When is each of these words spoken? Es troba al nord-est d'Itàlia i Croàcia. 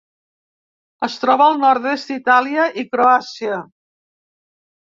Es 1.07 1.17
troba 1.25 1.49
al 1.49 1.59
nord-est 1.65 2.13
d'Itàlia 2.13 2.67
i 2.85 2.87
Croàcia. 2.97 3.61